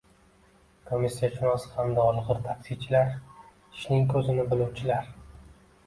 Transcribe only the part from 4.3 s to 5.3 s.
biluvchi»lar!